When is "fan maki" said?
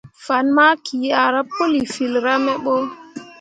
0.25-0.97